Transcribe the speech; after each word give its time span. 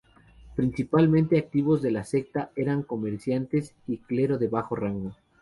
Participantes 0.55 1.39
activos 1.43 1.83
de 1.83 1.91
la 1.91 2.03
secta 2.03 2.49
eran 2.55 2.81
comerciantes 2.81 3.75
y 3.85 3.97
clero 3.99 4.39
de 4.39 4.47
bajo 4.47 4.75
rango. 4.75 5.15